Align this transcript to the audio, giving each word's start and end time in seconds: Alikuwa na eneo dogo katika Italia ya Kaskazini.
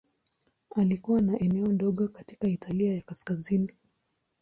Alikuwa 0.75 1.21
na 1.21 1.39
eneo 1.39 1.67
dogo 1.73 2.07
katika 2.07 2.47
Italia 2.47 2.95
ya 2.95 3.01
Kaskazini. 3.01 3.71